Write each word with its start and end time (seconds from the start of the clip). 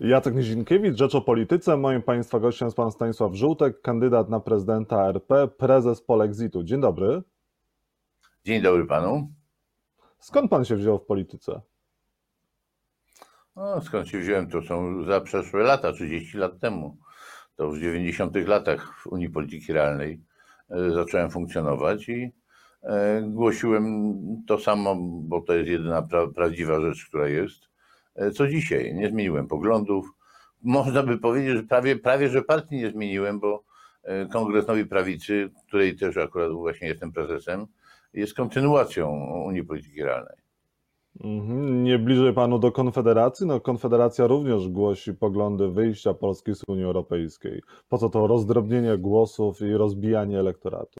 Jacek 0.00 0.34
Nizinkiewicz, 0.34 0.98
Rzecz 0.98 1.14
o 1.14 1.20
Polityce. 1.20 1.76
Moim 1.76 2.02
Państwa 2.02 2.40
gościem 2.40 2.66
jest 2.66 2.76
Pan 2.76 2.92
Stanisław 2.92 3.34
Żółtek, 3.34 3.80
kandydat 3.80 4.28
na 4.28 4.40
prezydenta 4.40 5.08
RP, 5.08 5.48
prezes 5.48 6.02
Polexitu. 6.02 6.62
Dzień 6.62 6.80
dobry. 6.80 7.22
Dzień 8.44 8.62
dobry 8.62 8.86
Panu. 8.86 9.32
Skąd 10.18 10.50
Pan 10.50 10.64
się 10.64 10.76
wziął 10.76 10.98
w 10.98 11.06
polityce? 11.06 11.60
No, 13.56 13.80
skąd 13.80 14.08
się 14.08 14.18
wziąłem? 14.18 14.50
To 14.50 14.62
są 14.62 15.04
za 15.04 15.20
przeszłe 15.20 15.62
lata, 15.62 15.92
30 15.92 16.38
lat 16.38 16.60
temu. 16.60 16.96
To 17.56 17.70
w 17.70 17.78
90 17.78 18.36
latach 18.36 18.94
w 19.02 19.06
Unii 19.06 19.30
Polityki 19.30 19.72
Realnej 19.72 20.20
e, 20.70 20.90
zacząłem 20.90 21.30
funkcjonować 21.30 22.08
i 22.08 22.32
e, 22.82 23.22
głosiłem 23.22 24.14
to 24.46 24.58
samo, 24.58 24.96
bo 25.00 25.40
to 25.40 25.54
jest 25.54 25.70
jedyna 25.70 26.02
pra 26.02 26.26
prawdziwa 26.26 26.80
rzecz, 26.80 27.06
która 27.08 27.28
jest 27.28 27.75
co 28.34 28.48
dzisiaj. 28.48 28.94
Nie 28.94 29.08
zmieniłem 29.08 29.46
poglądów. 29.46 30.06
Można 30.62 31.02
by 31.02 31.18
powiedzieć, 31.18 31.56
że 31.56 31.62
prawie, 31.62 31.96
prawie 31.96 32.28
że 32.28 32.42
partii 32.42 32.76
nie 32.76 32.90
zmieniłem, 32.90 33.40
bo 33.40 33.62
e, 34.02 34.26
Kongres 34.26 34.66
Nowej 34.66 34.86
Prawicy, 34.86 35.50
której 35.68 35.96
też 35.96 36.16
akurat 36.16 36.52
właśnie 36.52 36.88
jestem 36.88 37.12
prezesem, 37.12 37.66
jest 38.12 38.34
kontynuacją 38.34 39.10
Unii 39.46 39.64
Polityki 39.64 40.02
Realnej. 40.02 40.36
Mhm. 41.24 41.84
Nie 41.84 41.98
bliżej 41.98 42.32
panu 42.32 42.58
do 42.58 42.72
Konfederacji? 42.72 43.46
No, 43.46 43.60
Konfederacja 43.60 44.26
również 44.26 44.68
głosi 44.68 45.14
poglądy 45.14 45.68
wyjścia 45.68 46.14
Polski 46.14 46.54
z 46.54 46.62
Unii 46.68 46.84
Europejskiej. 46.84 47.62
Po 47.88 47.98
co 47.98 48.08
to 48.08 48.26
rozdrobnienie 48.26 48.98
głosów 48.98 49.60
i 49.60 49.72
rozbijanie 49.72 50.40
elektoratu? 50.40 50.98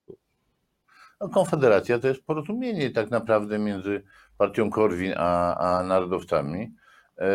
No, 1.20 1.28
Konfederacja 1.28 1.98
to 1.98 2.08
jest 2.08 2.24
porozumienie 2.26 2.90
tak 2.90 3.10
naprawdę 3.10 3.58
między 3.58 4.02
partią 4.38 4.70
Korwin 4.70 5.12
a, 5.16 5.56
a 5.56 5.82
narodowcami. 5.82 6.74
E, 7.18 7.28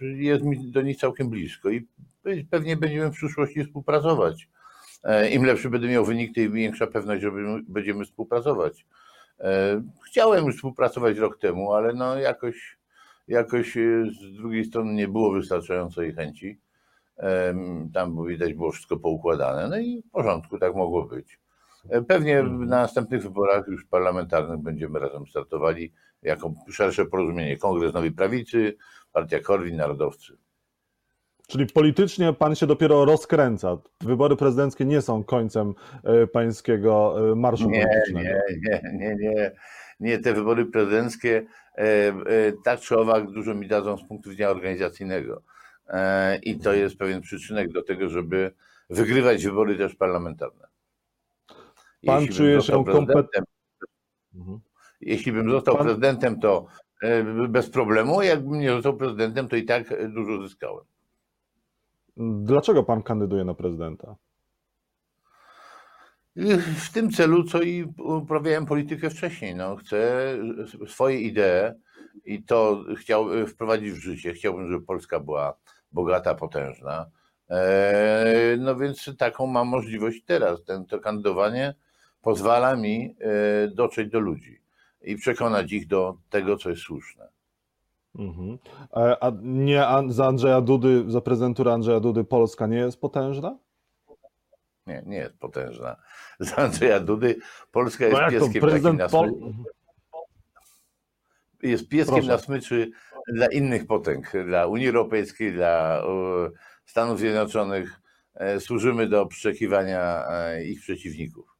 jest 0.00 0.44
mi 0.44 0.70
do 0.70 0.82
nich 0.82 0.96
całkiem 0.96 1.30
blisko 1.30 1.70
i 1.70 1.86
pewnie 2.50 2.76
będziemy 2.76 3.10
w 3.10 3.14
przyszłości 3.14 3.64
współpracować. 3.64 4.48
E, 5.04 5.30
Im 5.30 5.44
lepszy 5.44 5.70
będę 5.70 5.88
miał 5.88 6.04
wynik, 6.04 6.34
tym 6.34 6.52
większa 6.52 6.86
pewność, 6.86 7.22
że 7.22 7.30
będziemy 7.68 8.04
współpracować. 8.04 8.86
E, 9.40 9.82
chciałem 10.06 10.46
już 10.46 10.56
współpracować 10.56 11.18
rok 11.18 11.38
temu, 11.38 11.72
ale 11.72 11.92
no 11.92 12.18
jakoś, 12.18 12.78
jakoś 13.28 13.74
z 14.20 14.36
drugiej 14.36 14.64
strony 14.64 14.94
nie 14.94 15.08
było 15.08 15.32
wystarczającej 15.32 16.14
chęci. 16.14 16.60
Tam 17.94 18.26
widać 18.26 18.54
było 18.54 18.72
wszystko 18.72 18.96
poukładane. 18.96 19.68
No 19.68 19.78
i 19.78 20.02
w 20.08 20.10
porządku, 20.10 20.58
tak 20.58 20.74
mogło 20.74 21.02
być. 21.02 21.38
Pewnie 22.08 22.42
na 22.42 22.76
następnych 22.76 23.22
wyborach 23.22 23.68
już 23.68 23.84
parlamentarnych 23.84 24.58
będziemy 24.60 24.98
razem 24.98 25.26
startowali 25.26 25.92
jako 26.22 26.54
szersze 26.70 27.06
porozumienie. 27.06 27.56
Kongres 27.56 27.94
Nowej 27.94 28.12
Prawicy, 28.12 28.76
Partia 29.12 29.40
Korwin, 29.40 29.76
Narodowcy. 29.76 30.36
Czyli 31.48 31.66
politycznie 31.66 32.32
pan 32.32 32.54
się 32.54 32.66
dopiero 32.66 33.04
rozkręca. 33.04 33.78
Wybory 34.00 34.36
prezydenckie 34.36 34.84
nie 34.84 35.02
są 35.02 35.24
końcem 35.24 35.74
e, 36.04 36.26
pańskiego 36.26 37.14
e, 37.32 37.34
marszu 37.34 37.70
nie, 37.70 37.86
politycznego. 37.86 38.28
Nie, 38.28 38.80
nie, 38.82 38.98
nie, 38.98 39.16
nie. 39.16 39.50
Nie, 40.00 40.18
te 40.18 40.34
wybory 40.34 40.66
prezydenckie 40.66 41.46
e, 41.74 42.12
tak 42.64 42.80
czy 42.80 42.98
owak 42.98 43.30
dużo 43.30 43.54
mi 43.54 43.68
dadzą 43.68 43.96
z 43.96 44.08
punktu 44.08 44.30
widzenia 44.30 44.50
organizacyjnego. 44.50 45.42
I 46.42 46.58
to 46.58 46.72
jest 46.72 46.96
pewien 46.96 47.20
przyczynek 47.20 47.72
do 47.72 47.82
tego, 47.82 48.08
żeby 48.08 48.54
wygrywać 48.90 49.44
wybory 49.44 49.76
też 49.76 49.94
parlamentarne. 49.94 50.68
Pan 52.06 52.20
Jeśli 52.20 52.36
czuje 52.36 52.62
się 52.62 52.84
kompetentny. 52.84 53.42
Mhm. 54.34 54.60
Jeśli 55.00 55.32
bym 55.32 55.50
został 55.50 55.76
Pan... 55.76 55.86
prezydentem, 55.86 56.40
to 56.40 56.66
e, 57.02 57.24
bez 57.48 57.70
problemu. 57.70 58.22
Jakbym 58.22 58.60
nie 58.60 58.70
został 58.70 58.96
prezydentem, 58.96 59.48
to 59.48 59.56
i 59.56 59.64
tak 59.64 59.94
dużo 60.08 60.42
zyskałem. 60.42 60.84
Dlaczego 62.16 62.82
pan 62.82 63.02
kandyduje 63.02 63.44
na 63.44 63.54
prezydenta? 63.54 64.16
W 66.76 66.92
tym 66.92 67.10
celu, 67.10 67.44
co 67.44 67.62
i 67.62 67.92
uprawiałem 67.98 68.66
politykę 68.66 69.10
wcześniej. 69.10 69.54
No, 69.54 69.76
chcę 69.76 70.28
swoje 70.86 71.20
idee 71.20 71.72
i 72.24 72.42
to 72.42 72.84
chciał 72.96 73.46
wprowadzić 73.46 73.92
w 73.92 74.02
życie. 74.02 74.32
Chciałbym, 74.32 74.68
żeby 74.68 74.86
Polska 74.86 75.20
była 75.20 75.54
bogata, 75.92 76.34
potężna. 76.34 77.06
E, 77.50 78.56
no 78.58 78.76
więc 78.76 79.16
taką 79.18 79.46
mam 79.46 79.68
możliwość 79.68 80.24
teraz. 80.24 80.64
Ten, 80.64 80.86
to 80.86 80.98
kandydowanie 80.98 81.74
pozwala 82.22 82.76
mi 82.76 83.14
e, 83.20 83.68
dotrzeć 83.68 84.10
do 84.10 84.20
ludzi 84.20 84.60
i 85.02 85.16
przekonać 85.16 85.72
ich 85.72 85.86
do 85.86 86.16
tego, 86.30 86.56
co 86.56 86.70
jest 86.70 86.82
słuszne. 86.82 87.28
Mhm. 88.14 88.58
E, 88.96 89.22
a 89.22 89.32
nie 89.42 89.84
za 90.08 90.26
Andrzeja 90.26 90.60
Dudy, 90.60 91.04
za 91.08 91.20
prezydenturę 91.20 91.72
Andrzeja 91.72 92.00
Dudy 92.00 92.24
Polska 92.24 92.66
nie 92.66 92.76
jest 92.76 93.00
potężna? 93.00 93.58
Nie, 94.86 95.02
nie 95.06 95.16
jest 95.16 95.38
potężna. 95.38 95.96
Za 96.40 96.56
Andrzeja 96.56 97.00
Dudy 97.00 97.36
Polska 97.72 98.06
jest 98.06 98.20
no 98.20 98.30
pieskiem 98.30 98.70
takim 98.70 98.96
na 98.96 99.08
Pol... 99.08 99.32
Jest 101.62 101.88
pieskiem 101.88 102.14
Proszę. 102.14 102.28
na 102.32 102.38
smyczy 102.38 102.90
dla 103.28 103.46
innych 103.46 103.86
potęg, 103.86 104.32
dla 104.46 104.66
Unii 104.66 104.88
Europejskiej, 104.88 105.52
dla 105.52 106.02
Stanów 106.86 107.18
Zjednoczonych. 107.18 108.00
E, 108.34 108.60
służymy 108.60 109.08
do 109.08 109.26
przeczekiwania 109.26 110.24
e, 110.30 110.64
ich 110.64 110.80
przeciwników. 110.80 111.57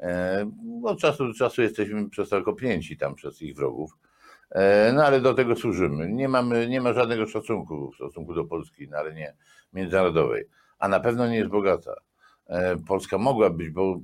E, 0.00 0.50
od 0.84 0.98
czasu 0.98 1.26
do 1.26 1.34
czasu 1.34 1.62
jesteśmy 1.62 2.10
przez 2.10 2.28
to 2.28 2.42
kopnięci 2.42 2.96
tam 2.96 3.14
przez 3.14 3.42
ich 3.42 3.56
wrogów. 3.56 3.96
E, 4.50 4.92
no 4.92 5.04
ale 5.04 5.20
do 5.20 5.34
tego 5.34 5.56
służymy. 5.56 6.08
Nie, 6.08 6.28
mamy, 6.28 6.68
nie 6.68 6.80
ma 6.80 6.92
żadnego 6.92 7.26
szacunku 7.26 7.90
w 7.90 7.94
stosunku 7.94 8.34
do 8.34 8.44
Polski 8.44 8.88
na 8.88 8.98
arenie 8.98 9.34
międzynarodowej, 9.72 10.44
a 10.78 10.88
na 10.88 11.00
pewno 11.00 11.28
nie 11.28 11.36
jest 11.36 11.50
bogata. 11.50 11.94
E, 12.46 12.76
Polska 12.76 13.18
mogła 13.18 13.50
być, 13.50 13.70
bo 13.70 14.00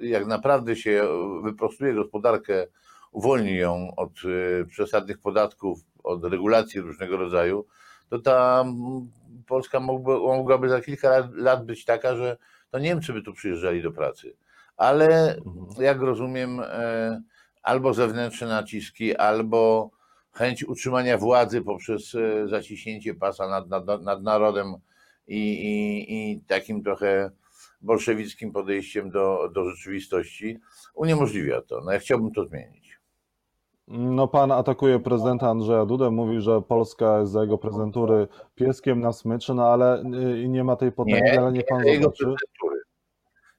jak 0.00 0.26
naprawdę 0.26 0.76
się 0.76 1.08
wyprostuje 1.42 1.94
gospodarkę, 1.94 2.66
uwolni 3.12 3.56
ją 3.56 3.94
od 3.96 4.12
przesadnych 4.68 5.18
podatków, 5.18 5.78
od 6.04 6.24
regulacji 6.24 6.80
różnego 6.80 7.16
rodzaju, 7.16 7.66
to 8.08 8.18
ta 8.18 8.64
Polska 9.46 9.80
mogłaby 9.80 10.68
za 10.68 10.80
kilka 10.80 11.28
lat 11.32 11.66
być 11.66 11.84
taka, 11.84 12.16
że 12.16 12.36
to 12.70 12.78
Niemcy 12.78 13.12
by 13.12 13.22
tu 13.22 13.32
przyjeżdżali 13.32 13.82
do 13.82 13.92
pracy 13.92 14.36
ale 14.76 15.36
mhm. 15.36 15.66
jak 15.78 16.00
rozumiem, 16.00 16.60
e, 16.60 17.22
albo 17.62 17.94
zewnętrzne 17.94 18.46
naciski, 18.46 19.16
albo 19.16 19.90
chęć 20.32 20.64
utrzymania 20.64 21.18
władzy 21.18 21.62
poprzez 21.62 22.14
e, 22.14 22.48
zaciśnięcie 22.48 23.14
pasa 23.14 23.48
nad, 23.48 23.68
nad, 23.68 24.02
nad 24.02 24.22
narodem 24.22 24.74
i, 25.28 25.38
i, 25.38 26.32
i, 26.32 26.40
takim 26.40 26.82
trochę 26.82 27.30
bolszewickim 27.80 28.52
podejściem 28.52 29.10
do, 29.10 29.50
do 29.54 29.70
rzeczywistości 29.70 30.58
uniemożliwia 30.94 31.62
to. 31.62 31.80
No 31.84 31.92
ja 31.92 31.98
chciałbym 31.98 32.32
to 32.32 32.44
zmienić. 32.44 32.96
No 33.88 34.28
pan 34.28 34.52
atakuje 34.52 34.98
prezydenta 34.98 35.50
Andrzeja 35.50 35.86
Dudę, 35.86 36.10
mówi, 36.10 36.40
że 36.40 36.62
Polska 36.62 37.20
jest 37.20 37.32
za 37.32 37.40
jego 37.42 37.58
prezydentury 37.58 38.28
pieskiem 38.54 39.00
na 39.00 39.12
smyczy, 39.12 39.54
no 39.54 39.66
ale 39.66 40.02
y, 40.02 40.48
nie 40.48 40.64
ma 40.64 40.76
tej 40.76 40.92
potęgi, 40.92 41.22
nie, 41.22 41.40
ale 41.40 41.52
nie 41.52 41.62
pan 41.62 41.82
zobaczy. 42.02 42.34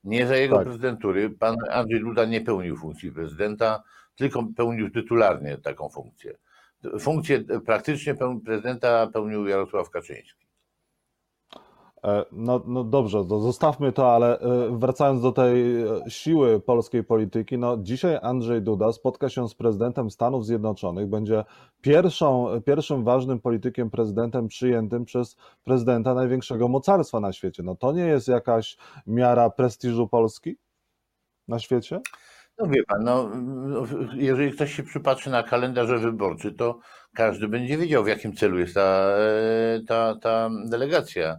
Nie 0.07 0.27
za 0.27 0.35
jego 0.35 0.55
tak. 0.55 0.65
prezydentury. 0.65 1.29
Pan 1.29 1.55
Andrzej 1.69 1.99
Duda 1.99 2.25
nie 2.25 2.41
pełnił 2.41 2.77
funkcji 2.77 3.11
prezydenta, 3.11 3.83
tylko 4.15 4.43
pełnił 4.55 4.91
tytularnie 4.91 5.57
taką 5.57 5.89
funkcję. 5.89 6.37
Funkcję 6.99 7.43
praktycznie 7.65 8.15
prezydenta 8.45 9.07
pełnił 9.07 9.47
Jarosław 9.47 9.89
Kaczyński. 9.89 10.46
E, 12.03 12.25
no, 12.31 12.63
no 12.65 12.83
dobrze, 12.83 13.25
to 13.29 13.39
zostawmy 13.39 13.91
to, 13.91 14.15
ale 14.15 14.39
e, 14.39 14.77
wracając 14.79 15.21
do 15.21 15.31
tej 15.31 15.81
e, 15.81 15.85
siły 16.09 16.59
polskiej 16.59 17.03
polityki, 17.03 17.57
no 17.57 17.77
dzisiaj 17.77 18.19
Andrzej 18.21 18.61
Duda 18.61 18.91
spotka 18.91 19.29
się 19.29 19.49
z 19.49 19.55
prezydentem 19.55 20.11
Stanów 20.11 20.45
Zjednoczonych, 20.45 21.07
będzie 21.07 21.43
pierwszą, 21.81 22.47
pierwszym 22.65 23.03
ważnym 23.03 23.39
politykiem, 23.39 23.89
prezydentem 23.89 24.47
przyjętym 24.47 25.05
przez 25.05 25.37
prezydenta 25.63 26.13
największego 26.13 26.67
mocarstwa 26.67 27.19
na 27.19 27.33
świecie. 27.33 27.63
No 27.63 27.75
to 27.75 27.91
nie 27.91 28.05
jest 28.05 28.27
jakaś 28.27 28.77
miara 29.07 29.49
prestiżu 29.49 30.07
Polski 30.07 30.57
na 31.47 31.59
świecie? 31.59 32.01
No 32.59 32.67
wie 32.67 32.83
pan, 32.83 33.03
no, 33.03 33.29
jeżeli 34.13 34.51
ktoś 34.51 34.75
się 34.75 34.83
przypatrzy 34.83 35.29
na 35.29 35.43
kalendarze 35.43 35.99
wyborczy, 35.99 36.51
to 36.51 36.79
każdy 37.15 37.47
będzie 37.47 37.77
wiedział, 37.77 38.03
w 38.03 38.07
jakim 38.07 38.35
celu 38.35 38.59
jest 38.59 38.73
ta, 38.75 39.15
ta, 39.87 40.15
ta 40.21 40.49
delegacja. 40.65 41.37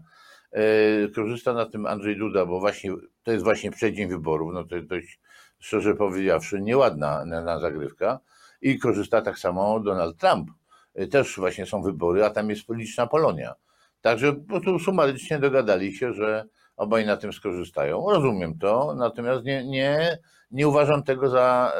E, 0.52 1.08
korzysta 1.08 1.52
na 1.52 1.66
tym 1.66 1.86
Andrzej 1.86 2.16
Duda, 2.16 2.46
bo 2.46 2.60
właśnie 2.60 2.92
to 3.22 3.32
jest 3.32 3.44
właśnie 3.44 3.70
przeddzień 3.70 4.08
wyborów, 4.08 4.54
no 4.54 4.64
to 4.64 4.76
jest 4.76 4.88
dość, 4.88 5.20
szczerze 5.58 5.94
powiedziawszy, 5.94 6.60
nieładna 6.60 7.24
na, 7.24 7.42
na 7.42 7.60
zagrywka. 7.60 8.20
I 8.62 8.78
korzysta 8.78 9.22
tak 9.22 9.38
samo 9.38 9.80
Donald 9.80 10.16
Trump. 10.16 10.50
E, 10.94 11.06
też 11.06 11.36
właśnie 11.36 11.66
są 11.66 11.82
wybory, 11.82 12.24
a 12.24 12.30
tam 12.30 12.50
jest 12.50 12.68
liczna 12.68 13.06
Polonia. 13.06 13.54
Także 14.00 14.32
po 14.32 14.46
prostu 14.46 14.78
sumarycznie 14.78 15.38
dogadali 15.38 15.94
się, 15.94 16.12
że 16.12 16.44
obaj 16.76 17.06
na 17.06 17.16
tym 17.16 17.32
skorzystają. 17.32 18.10
Rozumiem 18.10 18.58
to, 18.58 18.94
natomiast 18.94 19.44
nie, 19.44 19.64
nie, 19.64 20.18
nie 20.50 20.68
uważam 20.68 21.02
tego 21.02 21.28
za, 21.28 21.72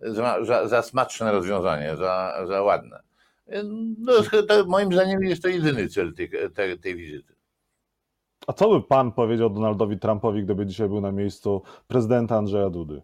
za, 0.00 0.44
za, 0.44 0.68
za 0.68 0.82
smaczne 0.82 1.32
rozwiązanie, 1.32 1.96
za, 1.96 2.44
za 2.48 2.62
ładne. 2.62 3.00
No, 3.98 4.12
to, 4.48 4.64
moim 4.66 4.92
zdaniem 4.92 5.22
jest 5.22 5.42
to 5.42 5.48
jedyny 5.48 5.88
cel 5.88 6.14
tej, 6.14 6.30
tej, 6.54 6.78
tej 6.78 6.96
wizyty. 6.96 7.37
A 8.48 8.52
co 8.52 8.70
by 8.70 8.82
pan 8.82 9.12
powiedział 9.12 9.50
Donaldowi 9.50 9.98
Trumpowi, 9.98 10.42
gdyby 10.42 10.66
dzisiaj 10.66 10.88
był 10.88 11.00
na 11.00 11.12
miejscu 11.12 11.62
prezydenta 11.86 12.36
Andrzeja 12.36 12.70
Dudy? 12.70 13.02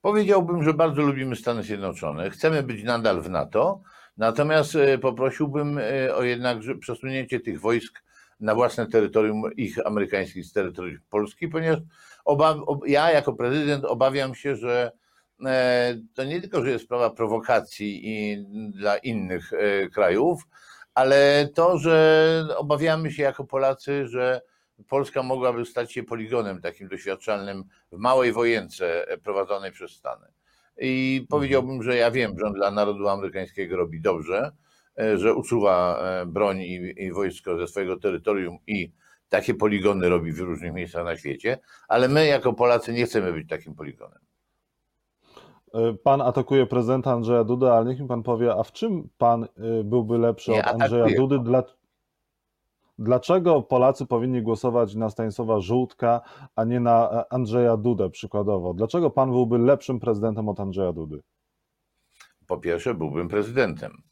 Powiedziałbym, 0.00 0.62
że 0.62 0.74
bardzo 0.74 1.02
lubimy 1.02 1.36
Stany 1.36 1.62
Zjednoczone, 1.62 2.30
chcemy 2.30 2.62
być 2.62 2.84
nadal 2.84 3.22
w 3.22 3.30
NATO, 3.30 3.80
natomiast 4.16 4.76
e, 4.76 4.98
poprosiłbym 4.98 5.78
e, 5.78 6.14
o 6.14 6.22
jednak 6.22 6.58
przesunięcie 6.80 7.40
tych 7.40 7.60
wojsk 7.60 8.02
na 8.40 8.54
własne 8.54 8.86
terytorium 8.86 9.42
ich 9.56 9.86
amerykańskich 9.86 10.44
z 10.44 10.52
terytorium 10.52 11.00
Polski, 11.10 11.48
ponieważ 11.48 11.78
obaw, 12.24 12.56
ja 12.86 13.10
jako 13.10 13.32
prezydent 13.32 13.84
obawiam 13.84 14.34
się, 14.34 14.56
że 14.56 14.92
e, 15.46 15.94
to 16.14 16.24
nie 16.24 16.40
tylko, 16.40 16.64
że 16.64 16.70
jest 16.70 16.84
sprawa 16.84 17.10
prowokacji 17.10 18.00
i 18.04 18.44
dla 18.70 18.96
innych 18.96 19.50
krajów, 19.94 20.42
ale 20.94 21.48
to, 21.54 21.78
że 21.78 22.46
obawiamy 22.56 23.12
się 23.12 23.22
jako 23.22 23.44
Polacy, 23.44 24.06
że 24.06 24.40
Polska 24.88 25.22
mogłaby 25.22 25.66
stać 25.66 25.92
się 25.92 26.02
poligonem 26.02 26.60
takim 26.60 26.88
doświadczalnym 26.88 27.64
w 27.92 27.98
małej 27.98 28.32
wojence 28.32 29.06
prowadzonej 29.22 29.72
przez 29.72 29.90
Stany. 29.90 30.26
I 30.78 31.26
powiedziałbym, 31.30 31.82
że 31.82 31.96
ja 31.96 32.10
wiem, 32.10 32.38
że 32.38 32.46
on 32.46 32.52
dla 32.52 32.70
narodu 32.70 33.08
amerykańskiego 33.08 33.76
robi 33.76 34.00
dobrze, 34.00 34.52
e, 34.98 35.18
że 35.18 35.34
usuwa 35.34 35.98
e, 35.98 36.26
broń 36.26 36.60
i, 36.60 36.94
i 36.96 37.12
wojsko 37.12 37.58
ze 37.58 37.66
swojego 37.66 37.96
terytorium 37.96 38.58
i 38.66 38.92
takie 39.28 39.54
poligony 39.54 40.08
robi 40.08 40.32
w 40.32 40.38
różnych 40.38 40.72
miejscach 40.72 41.04
na 41.04 41.16
świecie, 41.16 41.58
ale 41.88 42.08
my 42.08 42.26
jako 42.26 42.52
Polacy 42.52 42.92
nie 42.92 43.06
chcemy 43.06 43.32
być 43.32 43.48
takim 43.48 43.74
poligonem. 43.74 44.23
E, 45.74 45.94
pan 45.94 46.20
atakuje 46.20 46.66
prezydenta 46.66 47.12
Andrzeja 47.12 47.44
Dudę, 47.44 47.72
ale 47.72 47.90
niech 47.90 48.00
mi 48.00 48.08
pan 48.08 48.22
powie, 48.22 48.54
a 48.54 48.62
w 48.62 48.72
czym 48.72 49.08
pan 49.18 49.48
byłby 49.84 50.18
lepszy 50.18 50.50
nie 50.50 50.64
od 50.64 50.66
Andrzeja 50.66 51.06
Dudy? 51.16 51.38
Dla, 51.38 51.62
Dlaczego 52.98 53.62
Polacy 53.62 54.06
powinni 54.06 54.42
głosować 54.42 54.94
na 54.94 55.10
Stanisława 55.10 55.60
Żółtka, 55.60 56.20
a 56.56 56.64
nie 56.64 56.80
na 56.80 57.10
e, 57.10 57.32
Andrzeja 57.32 57.76
Dudę 57.76 58.10
przykładowo? 58.10 58.74
Dlaczego 58.74 59.10
pan 59.10 59.30
byłby 59.30 59.58
lepszym 59.58 60.00
prezydentem 60.00 60.48
od 60.48 60.60
Andrzeja 60.60 60.92
Dudy? 60.92 61.22
Po 62.46 62.58
pierwsze, 62.58 62.94
byłbym 62.94 63.28
prezydentem 63.28 64.02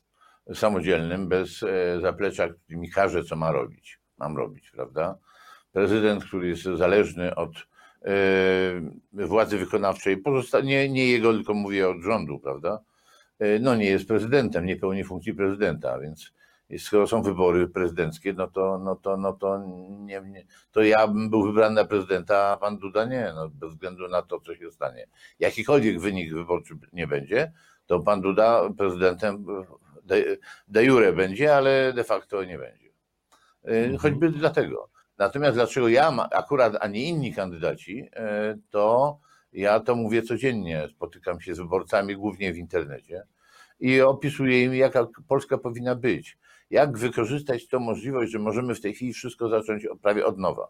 samodzielnym, 0.54 1.28
bez 1.28 1.62
e, 1.62 2.00
zaplecza, 2.00 2.48
który 2.48 2.78
mi 2.78 2.90
każe, 2.90 3.24
co 3.24 3.36
ma 3.36 3.52
robić. 3.52 4.00
Mam 4.18 4.36
robić, 4.36 4.70
prawda? 4.70 5.18
Prezydent, 5.72 6.24
który 6.24 6.48
jest 6.48 6.62
zależny 6.62 7.34
od 7.34 7.50
e, 7.50 7.71
władzy 9.12 9.58
wykonawczej, 9.58 10.22
nie, 10.64 10.88
nie 10.88 11.06
jego, 11.06 11.32
tylko 11.32 11.54
mówię 11.54 11.88
od 11.88 12.02
rządu, 12.02 12.38
prawda? 12.38 12.80
No 13.60 13.74
nie 13.74 13.86
jest 13.86 14.08
prezydentem, 14.08 14.66
nie 14.66 14.76
pełni 14.76 15.04
funkcji 15.04 15.34
prezydenta, 15.34 15.98
więc 15.98 16.32
skoro 16.78 17.06
są 17.06 17.22
wybory 17.22 17.68
prezydenckie, 17.68 18.32
no 18.32 18.46
to, 18.48 18.78
no 18.78 18.96
to, 18.96 19.16
no 19.16 19.32
to, 19.32 19.64
nie, 19.88 20.20
nie, 20.20 20.44
to 20.72 20.82
ja 20.82 21.08
bym 21.08 21.30
był 21.30 21.42
wybrany 21.42 21.74
na 21.74 21.84
prezydenta, 21.84 22.48
a 22.48 22.56
pan 22.56 22.78
Duda 22.78 23.04
nie, 23.04 23.32
no, 23.34 23.48
bez 23.48 23.70
względu 23.70 24.08
na 24.08 24.22
to, 24.22 24.40
co 24.40 24.54
się 24.54 24.70
stanie. 24.70 25.06
Jakikolwiek 25.38 26.00
wynik 26.00 26.34
wyborczy 26.34 26.74
nie 26.92 27.06
będzie, 27.06 27.52
to 27.86 28.00
pan 28.00 28.20
Duda 28.20 28.70
prezydentem 28.78 29.46
de, 30.04 30.24
de 30.68 30.84
jure 30.84 31.12
będzie, 31.12 31.56
ale 31.56 31.92
de 31.92 32.04
facto 32.04 32.44
nie 32.44 32.58
będzie. 32.58 32.86
Y, 32.86 32.90
mhm. 33.64 33.98
Choćby 33.98 34.30
dlatego. 34.30 34.91
Natomiast 35.22 35.54
dlaczego 35.54 35.88
ja 35.88 36.28
akurat, 36.30 36.76
a 36.80 36.86
nie 36.86 37.04
inni 37.08 37.34
kandydaci, 37.34 38.02
y, 38.02 38.08
to 38.70 39.18
ja 39.52 39.80
to 39.80 39.94
mówię 39.94 40.22
codziennie. 40.22 40.88
Spotykam 40.88 41.40
się 41.40 41.54
z 41.54 41.58
wyborcami 41.58 42.16
głównie 42.16 42.52
w 42.52 42.58
internecie 42.58 43.22
i 43.80 44.00
opisuję 44.00 44.64
im, 44.64 44.74
jaka 44.74 45.06
Polska 45.28 45.58
powinna 45.58 45.94
być 45.94 46.38
jak 46.72 46.98
wykorzystać 46.98 47.68
tą 47.68 47.80
możliwość, 47.80 48.32
że 48.32 48.38
możemy 48.38 48.74
w 48.74 48.80
tej 48.80 48.94
chwili 48.94 49.12
wszystko 49.12 49.48
zacząć 49.48 49.86
prawie 50.02 50.26
od 50.26 50.38
nowa. 50.38 50.68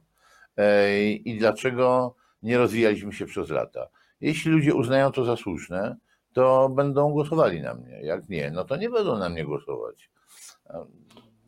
E, 0.56 1.10
I 1.10 1.38
dlaczego 1.38 2.14
nie 2.42 2.58
rozwijaliśmy 2.58 3.12
się 3.12 3.26
przez 3.26 3.50
lata. 3.50 3.88
Jeśli 4.20 4.50
ludzie 4.50 4.74
uznają 4.74 5.12
to 5.12 5.24
za 5.24 5.36
słuszne, 5.36 5.96
to 6.32 6.68
będą 6.68 7.10
głosowali 7.10 7.60
na 7.60 7.74
mnie. 7.74 8.00
Jak 8.02 8.28
nie, 8.28 8.50
no 8.50 8.64
to 8.64 8.76
nie 8.76 8.90
będą 8.90 9.18
na 9.18 9.28
mnie 9.28 9.44
głosować. 9.44 10.10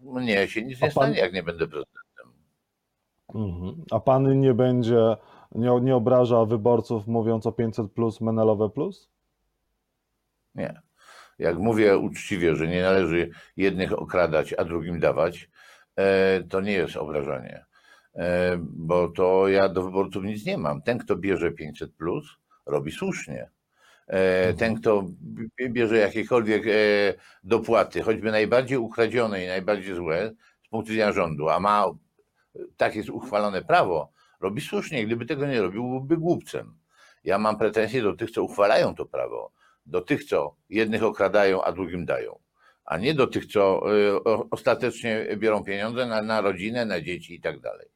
Mnie 0.03 0.49
się 0.49 0.63
nic 0.63 0.81
nie 0.81 0.91
stanie, 0.91 1.19
jak 1.19 1.33
nie 1.33 1.43
będę 1.43 1.67
prezydentem. 1.67 2.04
Mhm. 3.35 3.85
A 3.91 4.01
pan 4.01 4.41
nie 4.41 4.55
będzie, 4.55 5.17
nie, 5.55 5.81
nie 5.81 5.97
obraża 5.97 6.45
wyborców 6.45 7.07
mówiąc 7.07 7.47
o 7.47 7.53
500 7.53 7.93
plus, 7.93 8.21
Menelowe 8.21 8.71
plus? 8.71 9.11
Nie 10.55 10.85
jak 11.39 11.59
mówię 11.59 11.99
uczciwie, 11.99 12.57
że 12.57 12.69
nie 12.69 12.83
należy 12.83 13.31
jednych 13.57 13.99
okradać, 13.99 14.55
a 14.59 14.65
drugim 14.65 15.01
dawać, 15.01 15.51
e, 15.97 16.43
to 16.43 16.61
nie 16.61 16.73
jest 16.73 16.97
obrażanie. 16.97 17.65
E, 18.15 18.57
bo 18.61 19.09
to 19.09 19.49
ja 19.49 19.69
do 19.69 19.83
wyborców 19.83 20.25
nic 20.25 20.47
nie 20.47 20.59
mam. 20.59 20.83
Ten, 20.83 20.99
kto 20.99 21.17
bierze 21.17 21.51
500, 21.51 21.93
plus, 21.93 22.25
robi 22.67 22.93
słusznie. 22.93 23.51
E, 24.09 24.39
mhm. 24.39 24.57
Ten, 24.57 24.81
kto 24.81 25.05
bierze 25.71 25.97
jakiekolwiek 25.97 26.63
dopłaty, 27.45 28.03
choćby 28.03 28.31
najbardziej 28.31 28.79
ukradzione 28.79 29.45
i 29.45 29.47
najbardziej 29.47 29.95
złe 29.95 30.33
z 30.67 30.69
punktu 30.69 30.93
widzenia 30.93 31.13
rządu, 31.13 31.49
a 31.49 31.61
ma 31.61 31.85
tak 32.77 32.97
jest 32.97 33.11
uchwalone 33.11 33.63
prawo, 33.63 34.13
robi 34.41 34.61
słusznie. 34.61 35.07
Gdyby 35.07 35.27
tego 35.27 35.47
nie 35.47 35.63
robił, 35.63 35.89
byłby 35.89 36.17
głupcem. 36.17 36.79
Ja 37.25 37.39
mam 37.39 37.59
pretensje 37.59 38.03
do 38.03 38.17
tych, 38.17 38.31
co 38.31 38.43
uchwalają 38.43 38.95
to 38.95 39.07
prawo 39.07 39.53
do 39.87 40.01
tych, 40.01 40.25
co 40.25 40.57
jednych 40.69 41.03
okradają, 41.03 41.63
a 41.63 41.73
drugim 41.73 42.05
dają, 42.05 42.39
a 42.85 42.99
nie 42.99 43.15
do 43.15 43.27
tych, 43.27 43.47
co 43.47 43.83
y, 43.97 44.25
ostatecznie 44.51 45.27
biorą 45.37 45.65
pieniądze 45.65 46.07
na, 46.07 46.23
na 46.23 46.41
rodzinę, 46.41 46.85
na 46.85 47.01
dzieci 47.01 47.35
i 47.35 47.41
tak 47.41 47.61
dalej. 47.61 47.89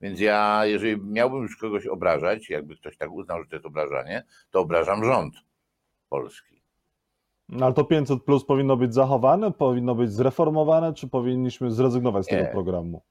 Więc 0.00 0.20
ja, 0.20 0.66
jeżeli 0.66 1.02
miałbym 1.02 1.42
już 1.42 1.56
kogoś 1.56 1.86
obrażać, 1.86 2.50
jakby 2.50 2.76
ktoś 2.76 2.96
tak 2.96 3.12
uznał, 3.12 3.42
że 3.42 3.48
to 3.48 3.56
jest 3.56 3.66
obrażanie, 3.66 4.24
to 4.50 4.60
obrażam 4.60 5.04
rząd 5.04 5.34
polski. 6.08 6.62
No, 7.48 7.66
ale 7.66 7.74
to 7.74 7.84
500 7.84 8.22
plus 8.22 8.44
powinno 8.44 8.76
być 8.76 8.94
zachowane, 8.94 9.52
powinno 9.52 9.94
być 9.94 10.12
zreformowane, 10.12 10.94
czy 10.94 11.08
powinniśmy 11.08 11.70
zrezygnować 11.70 12.26
z 12.26 12.30
nie. 12.30 12.38
tego 12.38 12.52
programu? 12.52 13.02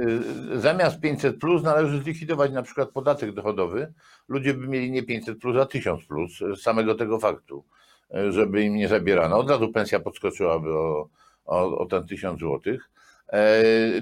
Y, 0.00 0.60
zamiast 0.60 1.00
500 1.00 1.38
plus 1.38 1.62
należy 1.62 2.02
zlikwidować 2.02 2.52
na 2.52 2.62
przykład 2.62 2.90
podatek 2.90 3.32
dochodowy. 3.32 3.92
Ludzie 4.28 4.54
by 4.54 4.68
mieli 4.68 4.90
nie 4.90 5.02
500 5.02 5.38
plus, 5.38 5.56
a 5.56 5.66
1000 5.66 6.04
plus 6.04 6.38
z 6.38 6.62
samego 6.62 6.94
tego 6.94 7.18
faktu, 7.18 7.64
y, 8.14 8.32
żeby 8.32 8.62
im 8.62 8.74
nie 8.74 8.88
zabierano. 8.88 9.38
Od 9.38 9.50
razu 9.50 9.72
pensja 9.72 10.00
podskoczyłaby 10.00 10.74
o, 10.74 11.08
o, 11.44 11.78
o 11.78 11.86
ten 11.86 12.06
1000 12.06 12.40
złotych. 12.40 12.88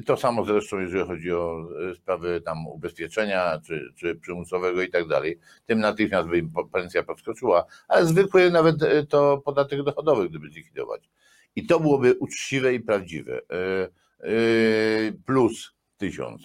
To 0.07 0.17
samo 0.17 0.45
zresztą, 0.45 0.79
jeżeli 0.79 1.07
chodzi 1.07 1.33
o 1.33 1.69
y, 1.91 1.95
sprawy 1.95 2.41
tam 2.41 2.67
ubezpieczenia 2.67 3.61
czy, 3.67 3.93
czy 3.97 4.15
przymusowego 4.15 4.83
i 4.83 4.91
tak 4.91 5.09
dalej. 5.09 5.39
Tym 5.67 5.81
natychmiast 5.81 6.29
by 6.29 6.39
im 6.39 6.51
pensja 6.73 7.03
podskoczyła, 7.03 7.65
ale 7.89 8.07
zwykły 8.07 8.51
nawet 8.51 8.77
to 9.09 9.39
podatek 9.39 9.83
dochodowy, 9.83 10.29
gdyby 10.29 10.49
zlikwidować. 10.49 11.11
I 11.57 11.67
to 11.67 11.81
byłoby 11.81 12.15
uczciwe 12.15 12.75
i 12.75 12.81
prawdziwe. 12.81 13.41
Plus 15.27 15.80
tysiąc, 16.01 16.43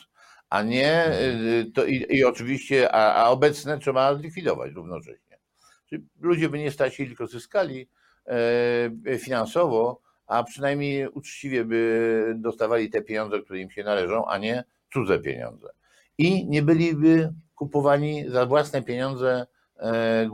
a 0.50 0.63
nie 0.63 1.19
y, 1.19 1.71
to 1.74 1.85
i, 1.85 2.05
i 2.09 2.24
oczywiście, 2.24 2.91
a, 2.91 3.24
a, 3.24 3.29
obecne 3.29 3.79
trzeba 3.79 4.15
zlikwidować 4.15 4.74
równocześnie. 4.74 5.38
Czyli 5.89 6.07
ludzie 6.19 6.50
by 6.50 6.59
nie 6.59 6.71
stracili, 6.71 7.07
tylko 7.07 7.27
zyskali 7.27 7.89
e, 9.05 9.17
finansowo, 9.19 10.01
a 10.27 10.43
przynajmniej 10.43 11.07
uczciwie 11.07 11.65
by 11.65 12.33
dostawali 12.38 12.89
te 12.89 13.01
pieniądze, 13.01 13.41
które 13.41 13.59
im 13.59 13.71
się 13.71 13.83
należą, 13.83 14.25
a 14.25 14.38
nie 14.38 14.63
cudze 14.93 15.19
pieniądze. 15.19 15.69
I 16.17 16.47
nie 16.47 16.62
byliby 16.62 17.33
kupowani 17.55 18.29
za 18.29 18.45
własne 18.45 18.81
pieniądze 18.81 19.47
e, 19.77 19.83
e, 19.83 20.29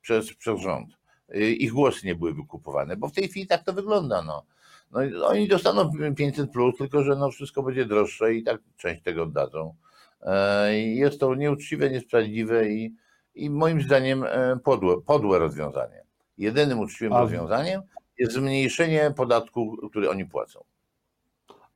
przez, 0.00 0.34
przez 0.34 0.60
rząd. 0.60 1.00
Ich 1.34 1.72
głosy 1.72 2.06
nie 2.06 2.14
byłyby 2.14 2.42
kupowane, 2.48 2.96
bo 2.96 3.08
w 3.08 3.12
tej 3.12 3.28
chwili 3.28 3.46
tak 3.46 3.64
to 3.64 3.72
wygląda. 3.72 4.22
No. 4.22 4.46
No 4.90 5.26
oni 5.26 5.48
dostaną 5.48 5.90
500 6.16 6.50
plus, 6.50 6.76
tylko 6.76 7.02
że 7.02 7.16
no 7.16 7.30
wszystko 7.30 7.62
będzie 7.62 7.84
droższe 7.84 8.34
i 8.34 8.42
tak 8.42 8.60
część 8.76 9.02
tego 9.02 9.22
oddadzą. 9.22 9.74
E, 10.22 10.78
jest 10.78 11.20
to 11.20 11.34
nieuczciwe, 11.34 11.90
niesprawiedliwe 11.90 12.68
i, 12.68 12.94
i 13.34 13.50
moim 13.50 13.82
zdaniem 13.82 14.24
e, 14.24 14.58
podłe, 14.64 15.00
podłe 15.00 15.38
rozwiązanie. 15.38 16.04
Jedynym 16.38 16.78
uczciwym 16.78 17.12
A... 17.12 17.20
rozwiązaniem 17.20 17.82
jest 18.18 18.32
zmniejszenie 18.32 19.12
podatku, 19.16 19.76
który 19.90 20.10
oni 20.10 20.24
płacą. 20.24 20.64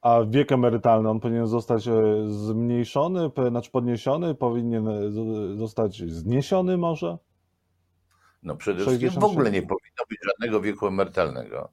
A 0.03 0.21
wiek 0.29 0.53
emerytalny, 0.53 1.11
on 1.11 1.21
powinien 1.21 1.47
zostać 1.47 1.89
e, 1.89 1.93
zmniejszony, 2.29 3.31
znaczy 3.49 3.71
podniesiony, 3.71 4.35
powinien 4.35 4.89
zostać 5.57 6.03
zniesiony 6.13 6.77
może? 6.77 7.19
No 8.43 8.57
przede 8.57 8.83
wszystkim 8.83 9.11
w 9.11 9.25
ogóle 9.25 9.51
nie 9.51 9.63
powinno 9.63 10.05
być 10.09 10.19
żadnego 10.25 10.61
wieku 10.61 10.87
emerytalnego. 10.87 11.73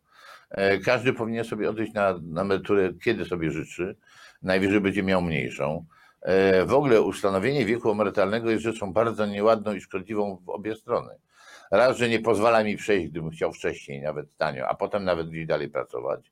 E, 0.51 0.77
każdy 0.77 1.13
powinien 1.13 1.45
sobie 1.45 1.69
odejść 1.69 1.93
na, 1.93 2.19
na 2.23 2.41
emeryturę, 2.41 2.93
kiedy 3.03 3.25
sobie 3.25 3.51
życzy. 3.51 3.95
Najwyżej 4.41 4.81
będzie 4.81 5.03
miał 5.03 5.21
mniejszą. 5.21 5.85
E, 6.21 6.65
w 6.65 6.73
ogóle 6.73 7.01
ustanowienie 7.01 7.65
wieku 7.65 7.91
emerytalnego 7.91 8.51
jest 8.51 8.63
rzeczą 8.63 8.93
bardzo 8.93 9.25
nieładną 9.25 9.73
i 9.73 9.81
szkodliwą 9.81 10.41
w 10.45 10.49
obie 10.49 10.75
strony. 10.75 11.13
Raz, 11.71 11.97
że 11.97 12.09
nie 12.09 12.19
pozwala 12.19 12.63
mi 12.63 12.77
przejść, 12.77 13.07
gdybym 13.07 13.29
chciał 13.29 13.53
wcześniej, 13.53 14.01
nawet 14.01 14.37
tanio, 14.37 14.67
a 14.67 14.75
potem 14.75 15.03
nawet 15.03 15.29
gdzieś 15.29 15.45
dalej 15.45 15.69
pracować. 15.69 16.31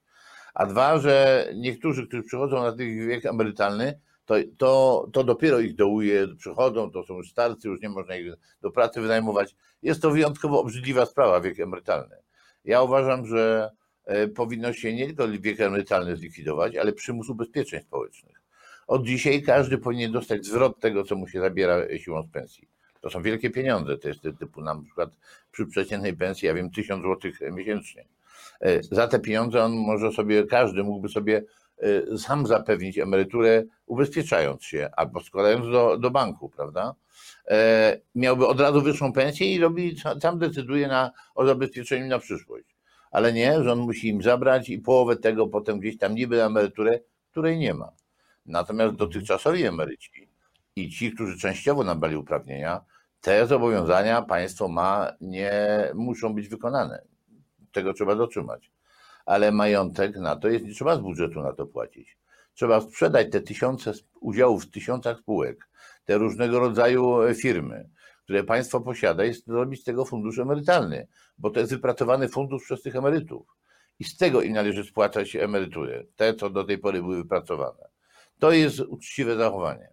A 0.54 0.66
dwa, 0.66 0.98
że 0.98 1.46
niektórzy, 1.56 2.08
którzy 2.08 2.24
przychodzą 2.24 2.64
na 2.64 2.72
ten 2.72 3.08
wiek 3.08 3.26
emerytalny, 3.26 4.00
to, 4.26 4.36
to, 4.58 5.08
to 5.14 5.24
dopiero 5.24 5.60
ich 5.60 5.76
dołuje, 5.76 6.28
przychodzą, 6.38 6.92
to 6.92 7.04
są 7.04 7.18
już 7.18 7.30
starcy, 7.32 7.68
już 7.68 7.82
nie 7.82 7.90
można 7.90 8.16
ich 8.16 8.34
do 8.62 8.72
pracy 8.72 9.02
wynajmować. 9.02 9.56
Jest 9.82 10.02
to 10.02 10.12
wyjątkowo 10.12 10.60
obrzydliwa 10.62 11.06
sprawa, 11.06 11.42
wiek 11.42 11.60
emerytalny. 11.60 12.16
Ja 12.66 12.82
uważam, 12.82 13.26
że 13.26 13.72
powinno 14.36 14.74
się 14.74 14.94
nie 14.94 15.06
tylko 15.06 15.28
wiek 15.28 15.60
emerytalny 15.60 16.16
zlikwidować, 16.16 16.76
ale 16.76 16.94
przymus 16.94 17.30
ubezpieczeń 17.30 17.82
społecznych. 17.82 18.42
Od 18.88 19.06
dzisiaj 19.06 19.42
każdy 19.42 19.78
powinien 19.78 20.12
dostać 20.12 20.46
zwrot 20.46 20.80
tego, 20.80 21.04
co 21.04 21.16
mu 21.16 21.28
się 21.28 21.40
zabiera 21.40 21.98
siłą 21.98 22.24
z 22.24 22.28
pensji. 22.32 22.68
To 23.02 23.10
są 23.10 23.22
wielkie 23.22 23.50
pieniądze, 23.50 23.98
to 23.98 24.08
jest 24.08 24.22
typu 24.40 24.62
na 24.62 24.82
przykład 24.82 25.10
przy 25.52 25.66
przeciętnej 25.66 26.14
pensji, 26.14 26.48
ja 26.48 26.54
wiem, 26.54 26.72
1000 26.72 27.04
zł 27.04 27.32
miesięcznie. 27.52 28.06
E, 28.62 28.84
za 28.84 29.08
te 29.08 29.20
pieniądze 29.20 29.64
on 29.64 29.72
może 29.72 30.12
sobie, 30.12 30.44
każdy 30.44 30.84
mógłby 30.84 31.10
sobie 31.10 31.44
e, 31.78 32.18
sam 32.18 32.48
zapewnić 32.48 32.98
emeryturę, 32.98 33.64
ubezpieczając 33.86 34.64
się 34.64 34.90
albo 34.98 35.20
składając 35.22 35.72
do, 35.72 35.98
do 35.98 36.12
banku, 36.12 36.50
prawda? 36.50 36.96
E, 37.48 37.98
miałby 38.16 38.48
od 38.48 38.60
razu 38.60 38.82
wyższą 38.82 39.14
pensję 39.14 39.54
i 39.54 39.60
robi, 39.60 39.96
sam 40.22 40.40
decyduje 40.40 40.88
na, 40.88 41.12
o 41.36 41.46
zabezpieczeniu 41.46 42.08
na 42.08 42.20
przyszłość. 42.20 42.79
Ale 43.12 43.34
nie, 43.34 43.58
on 43.58 43.80
musi 43.80 44.08
im 44.08 44.22
zabrać 44.22 44.70
i 44.70 44.80
połowę 44.80 45.16
tego 45.16 45.48
potem 45.48 45.80
gdzieś 45.80 45.98
tam 45.98 46.16
niby 46.16 46.38
na 46.38 46.46
emeryturę, 46.46 47.00
której 47.32 47.58
nie 47.58 47.74
ma. 47.74 47.92
Natomiast 48.46 48.96
dotychczasowi 48.96 49.64
emeryci 49.64 50.30
i 50.76 50.90
ci, 50.90 51.12
którzy 51.12 51.40
częściowo 51.40 51.84
nabrali 51.84 52.16
uprawnienia, 52.16 52.82
te 53.22 53.48
zobowiązania 53.48 54.22
państwo 54.22 54.68
ma, 54.68 55.12
nie 55.22 55.52
muszą 55.94 56.34
być 56.36 56.48
wykonane. 56.48 57.02
Tego 57.72 57.94
trzeba 57.94 58.16
dotrzymać. 58.16 58.72
Ale 59.26 59.52
majątek 59.52 60.18
na 60.18 60.36
to 60.36 60.50
jest, 60.50 60.66
nie 60.66 60.74
trzeba 60.74 60.96
z 60.96 61.00
budżetu 61.00 61.42
na 61.42 61.54
to 61.54 61.66
płacić. 61.66 62.18
Trzeba 62.54 62.82
sprzedać 62.82 63.32
te 63.32 63.42
tysiące 63.42 63.94
udziałów 64.22 64.66
w 64.66 64.72
tysiącach 64.72 65.20
spółek, 65.20 65.68
te 66.06 66.18
różnego 66.18 66.60
rodzaju 66.60 67.18
firmy, 67.36 67.90
które 68.30 68.44
państwo 68.44 68.82
posiada 68.82 69.26
i 69.26 69.34
zrobić 69.34 69.82
z 69.82 69.84
tego 69.84 70.06
fundusz 70.06 70.40
emerytalny, 70.40 71.08
bo 71.38 71.50
to 71.50 71.60
jest 71.60 71.72
wypracowany 71.72 72.30
fundusz 72.30 72.64
przez 72.64 72.82
tych 72.82 72.96
emerytów. 72.96 73.48
I 74.00 74.04
z 74.04 74.18
tego 74.18 74.42
im 74.42 74.54
należy 74.54 74.84
spłacać 74.84 75.36
emerytury, 75.36 76.08
te, 76.16 76.34
co 76.34 76.50
do 76.50 76.64
tej 76.64 76.78
pory 76.78 77.02
były 77.02 77.18
wypracowane. 77.18 77.90
To 78.40 78.52
jest 78.52 78.80
uczciwe 78.80 79.36
zachowanie. 79.36 79.90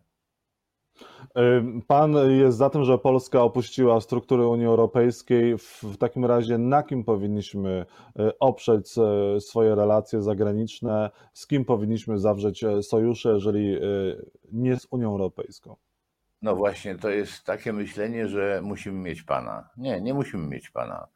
Pan 1.86 2.14
jest 2.40 2.58
za 2.58 2.70
tym, 2.70 2.84
że 2.84 2.98
Polska 2.98 3.42
opuściła 3.42 4.00
struktury 4.00 4.46
Unii 4.46 4.66
Europejskiej. 4.66 5.58
W 5.58 5.96
takim 5.98 6.24
razie 6.24 6.58
na 6.58 6.82
kim 6.82 7.04
powinniśmy 7.04 7.86
e, 8.18 8.38
oprzeć 8.38 8.98
e, 8.98 9.40
swoje 9.40 9.74
relacje 9.74 10.22
zagraniczne? 10.22 11.10
Z 11.32 11.46
kim 11.46 11.64
powinniśmy 11.64 12.18
zawrzeć 12.18 12.64
e, 12.64 12.82
sojusze, 12.82 13.28
jeżeli 13.28 13.76
nie 14.52 14.76
z 14.76 14.86
Unią 14.90 15.10
Europejską? 15.10 15.76
No 16.46 16.56
właśnie, 16.56 16.98
to 16.98 17.10
jest 17.10 17.44
takie 17.44 17.72
myślenie, 17.72 18.28
że 18.28 18.60
musimy 18.62 18.98
mieć 18.98 19.22
Pana. 19.22 19.68
Nie, 19.76 20.00
nie 20.00 20.14
musimy 20.14 20.46
mieć 20.46 20.70
Pana. 20.70 21.06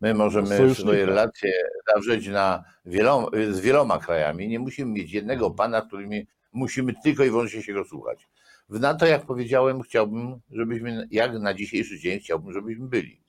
My 0.00 0.14
możemy 0.14 0.74
swoje 0.74 1.06
relacje 1.06 1.52
zawrzeć 1.88 2.28
na 2.28 2.64
wieloma, 2.84 3.28
z 3.50 3.60
wieloma 3.60 3.98
krajami. 3.98 4.48
Nie 4.48 4.58
musimy 4.58 4.92
mieć 4.92 5.12
jednego 5.12 5.50
Pana, 5.50 5.82
którymi 5.82 6.26
musimy 6.52 6.94
tylko 7.02 7.24
i 7.24 7.30
wyłącznie 7.30 7.62
się 7.62 7.72
go 7.72 7.84
słuchać. 7.84 8.28
W 8.68 8.80
NATO, 8.80 9.06
jak 9.06 9.26
powiedziałem, 9.26 9.82
chciałbym, 9.82 10.40
żebyśmy, 10.50 11.08
jak 11.10 11.38
na 11.38 11.54
dzisiejszy 11.54 11.98
dzień, 11.98 12.20
chciałbym, 12.20 12.52
żebyśmy 12.52 12.88
byli. 12.88 13.20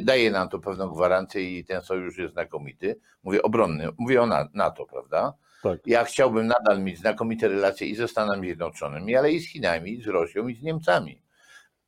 Daje 0.00 0.30
nam 0.30 0.48
to 0.48 0.58
pewną 0.58 0.88
gwarancję 0.88 1.58
i 1.58 1.64
ten 1.64 1.82
sojusz 1.82 2.18
jest 2.18 2.32
znakomity. 2.32 3.00
Mówię 3.22 3.42
obronny, 3.42 3.88
mówię 3.98 4.22
o 4.22 4.26
NATO, 4.54 4.86
prawda? 4.86 5.34
Tak. 5.62 5.80
Ja 5.86 6.04
chciałbym 6.04 6.46
nadal 6.46 6.82
mieć 6.82 6.98
znakomite 6.98 7.48
relacje 7.48 7.86
i 7.86 7.96
ze 7.96 8.08
Stanami 8.08 8.46
Zjednoczonymi, 8.46 9.16
ale 9.16 9.32
i 9.32 9.40
z 9.40 9.48
Chinami, 9.48 9.92
i 9.92 10.02
z 10.02 10.06
Rosją, 10.06 10.48
i 10.48 10.54
z 10.54 10.62
Niemcami. 10.62 11.22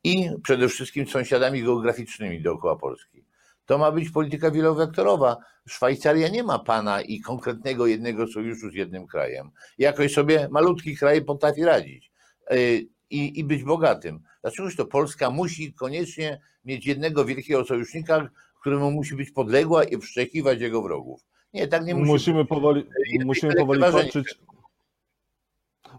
I 0.05 0.31
przede 0.43 0.69
wszystkim 0.69 1.07
z 1.07 1.11
sąsiadami 1.11 1.63
geograficznymi 1.63 2.43
dookoła 2.43 2.77
Polski. 2.77 3.25
To 3.67 3.79
ma 3.79 3.93
być 3.93 4.11
polityka 4.11 4.51
wielowektorowa. 4.51 5.37
Szwajcaria 5.69 6.29
nie 6.29 6.43
ma 6.43 6.59
pana 6.59 7.01
i 7.01 7.21
konkretnego 7.21 7.87
jednego 7.87 8.27
sojuszu 8.27 8.71
z 8.71 8.75
jednym 8.75 9.07
krajem. 9.07 9.51
Jakoś 9.79 10.13
sobie 10.13 10.49
malutki 10.51 10.97
kraj 10.97 11.25
potrafi 11.25 11.65
radzić. 11.65 12.13
Y, 12.53 12.87
i, 13.11 13.39
i 13.39 13.45
być 13.45 13.65
bogatym. 13.65 14.21
Dlaczegoż 14.43 14.77
to 14.77 14.87
Polska 14.87 15.31
musi 15.31 15.73
koniecznie 15.73 16.41
mieć 16.65 16.87
jednego 16.87 17.25
wielkiego 17.25 17.65
sojusznika, 17.65 18.29
któremu 18.61 18.91
musi 18.91 19.17
być 19.17 19.31
podległa 19.31 19.85
i 19.85 19.99
wszczekiwać 19.99 20.61
jego 20.61 20.83
wrogów? 20.83 21.21
Nie, 21.55 21.69
tak 21.69 21.85
nie 21.85 21.95
musi 21.95 22.13
musimy 22.13 22.45
powoli, 22.45 22.87
musimy 23.25 23.55
powoli 23.55 23.81
kończyć. 23.81 24.39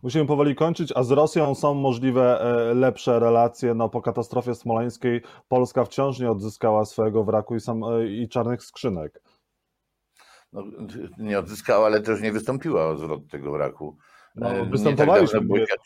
Musimy 0.03 0.25
powoli 0.25 0.55
kończyć, 0.55 0.93
a 0.95 1.03
z 1.03 1.11
Rosją 1.11 1.55
są 1.55 1.73
możliwe 1.73 2.41
e, 2.41 2.73
lepsze 2.73 3.19
relacje. 3.19 3.73
No, 3.73 3.89
po 3.89 4.01
katastrofie 4.01 4.55
smoleńskiej 4.55 5.21
Polska 5.47 5.85
wciąż 5.85 6.19
nie 6.19 6.31
odzyskała 6.31 6.85
swojego 6.85 7.23
wraku 7.23 7.55
i, 7.55 7.59
sam, 7.59 7.83
e, 7.83 8.07
i 8.07 8.29
czarnych 8.29 8.63
skrzynek. 8.63 9.21
No, 10.53 10.63
nie 11.17 11.39
odzyskała, 11.39 11.85
ale 11.85 12.01
też 12.01 12.21
nie 12.21 12.31
wystąpiła 12.31 12.87
o 12.87 12.97
zwrot 12.97 13.27
tego 13.27 13.51
wraku. 13.51 13.97
No, 14.35 14.49
e, 14.49 14.65
występowaliśmy. 14.65 15.39
Nie 15.39 15.67
tak 15.67 15.77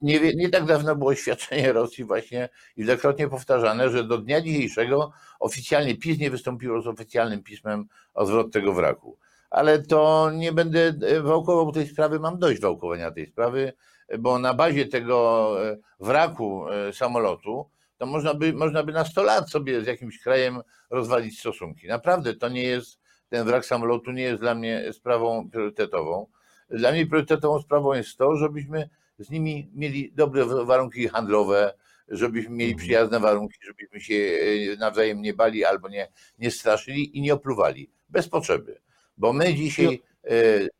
nie, 0.00 0.34
nie 0.34 0.48
tak 0.48 0.64
dawno 0.64 0.96
było 0.96 1.10
oświadczenie 1.10 1.72
Rosji 1.72 2.04
właśnie 2.04 2.48
wielokrotnie 2.76 3.28
powtarzane, 3.28 3.90
że 3.90 4.04
do 4.04 4.18
dnia 4.18 4.40
dzisiejszego 4.40 5.12
oficjalnie 5.40 5.96
PiS 5.96 6.18
nie 6.18 6.30
wystąpiło 6.30 6.82
z 6.82 6.86
oficjalnym 6.86 7.42
pismem 7.42 7.88
o 8.14 8.26
zwrot 8.26 8.52
tego 8.52 8.72
wraku. 8.72 9.18
Ale 9.50 9.82
to 9.82 10.30
nie 10.34 10.52
będę 10.52 10.94
wałkował 11.22 11.72
tej 11.72 11.86
sprawy, 11.86 12.20
mam 12.20 12.38
dość 12.38 12.60
wałkowania 12.60 13.10
tej 13.10 13.26
sprawy, 13.26 13.72
bo 14.18 14.38
na 14.38 14.54
bazie 14.54 14.86
tego 14.86 15.56
e, 15.66 15.76
wraku 16.00 16.68
e, 16.68 16.92
samolotu 16.92 17.66
to 17.98 18.06
można 18.06 18.34
by, 18.34 18.52
można 18.52 18.82
by 18.82 18.92
na 18.92 19.04
100 19.04 19.22
lat 19.22 19.50
sobie 19.50 19.80
z 19.82 19.86
jakimś 19.86 20.20
krajem 20.20 20.60
rozwalić 20.90 21.38
stosunki. 21.38 21.88
Naprawdę 21.88 22.34
to 22.34 22.48
nie 22.48 22.62
jest, 22.62 23.00
ten 23.28 23.46
wrak 23.46 23.66
samolotu 23.66 24.12
nie 24.12 24.22
jest 24.22 24.42
dla 24.42 24.54
mnie 24.54 24.92
sprawą 24.92 25.50
priorytetową. 25.50 26.26
Dla 26.70 26.92
mnie 26.92 27.06
priorytetową 27.06 27.60
sprawą 27.60 27.92
jest 27.92 28.18
to, 28.18 28.36
żebyśmy 28.36 28.88
z 29.18 29.30
nimi 29.30 29.70
mieli 29.74 30.12
dobre 30.14 30.44
warunki 30.44 31.08
handlowe, 31.08 31.74
żebyśmy 32.08 32.50
mieli 32.50 32.72
mhm. 32.72 32.78
przyjazne 32.86 33.20
warunki, 33.20 33.58
żebyśmy 33.66 34.00
się 34.00 34.14
e, 34.14 34.76
nawzajem 34.76 35.22
nie 35.22 35.34
bali 35.34 35.64
albo 35.64 35.88
nie, 35.88 36.08
nie 36.38 36.50
straszyli 36.50 37.18
i 37.18 37.20
nie 37.20 37.34
opluwali. 37.34 37.90
Bez 38.08 38.28
potrzeby. 38.28 38.80
Bo 39.16 39.32
my 39.32 39.54
dzisiaj, 39.54 40.02
e, 40.24 40.30